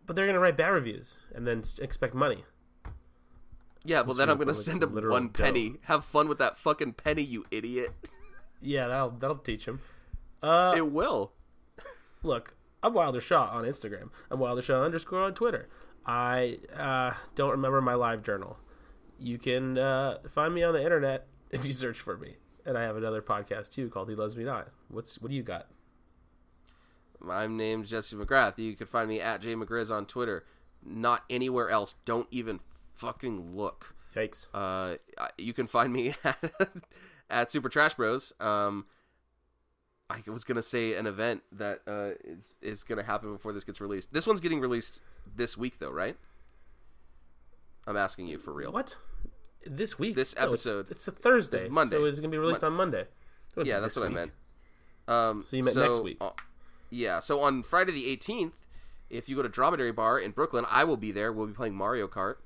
[0.05, 2.45] But they're gonna write bad reviews and then expect money.
[3.85, 5.45] Yeah, well then I'm gonna send him one dough.
[5.45, 5.77] penny.
[5.83, 7.95] Have fun with that fucking penny, you idiot.
[8.61, 9.81] Yeah, that'll that'll teach them.
[10.43, 11.31] Uh, It will.
[12.25, 14.11] look, I'm Wilder Shaw on Instagram.
[14.33, 15.69] I'm Wilder Shaw underscore on Twitter.
[16.05, 18.59] I uh, don't remember my live journal.
[19.21, 22.35] You can uh, find me on the internet if you search for me.
[22.67, 24.69] And I have another podcast too called He Loves Me Not.
[24.89, 25.69] What's what do you got?
[27.21, 28.59] My name's Jesse McGrath.
[28.59, 30.45] You can find me at J McGrizz on Twitter.
[30.83, 31.95] Not anywhere else.
[32.05, 32.61] Don't even
[32.93, 33.95] fucking look.
[34.15, 34.47] Yikes.
[34.55, 34.97] Uh,
[35.39, 36.71] you can find me at,
[37.31, 38.33] at Super Trash Bros.
[38.41, 38.87] Um,
[40.09, 43.81] I was gonna say an event that uh, is is gonna happen before this gets
[43.81, 44.13] released.
[44.13, 45.01] This one's getting released
[45.35, 46.17] this week, though, right?
[47.87, 48.73] I'm asking you for real.
[48.73, 48.97] What?
[49.67, 50.15] This week?
[50.17, 51.65] This No, it's- episode it's, a Thursday.
[51.67, 51.97] is Monday.
[51.97, 53.07] So it's going to be released Mon- on Monday.
[53.63, 54.13] Yeah, that's what week.
[54.19, 54.33] I meant.
[55.07, 56.17] Um, So you meant next week.
[56.21, 56.31] uh,
[56.91, 58.53] yeah, so on Friday the 18th,
[59.11, 61.33] if you go to Dromedary Bar in Brooklyn, I will be there.
[61.33, 62.37] We'll be playing Mario Kart,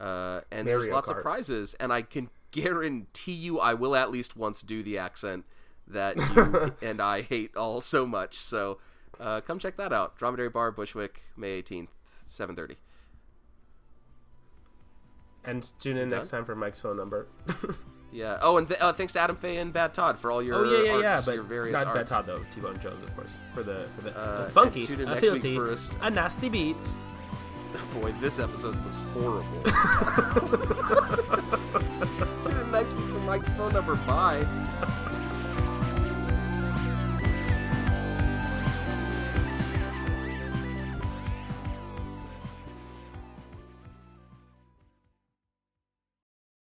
[0.00, 1.18] uh, and there's lots Kart.
[1.18, 1.74] of prizes.
[1.78, 5.44] And I can guarantee you, I will at least once do the accent
[5.86, 8.36] that you and I hate all so much.
[8.36, 8.78] So
[9.20, 10.16] Uh, come check that out.
[10.18, 11.88] Dromedary Bar, Bushwick, May 18th,
[12.28, 12.76] 7:30.
[15.46, 17.28] And tune in next time for Mike's phone number.
[18.12, 18.38] Yeah.
[18.40, 20.64] Oh, and th- uh, thanks to Adam Faye and Bad Todd for all your oh
[20.64, 21.20] yeah, yeah, yeah.
[21.26, 21.98] But your various not arts.
[21.98, 22.40] Bad Todd though.
[22.50, 25.14] T Bone Jones, of course, for the for the, Uh, the funky, tune in a
[25.16, 25.92] next week filthy, for us.
[26.00, 26.98] a nasty beats.
[28.00, 29.62] Boy, this episode was horrible.
[32.44, 33.96] Tune in next week for Mike's phone number.
[33.96, 34.46] Bye.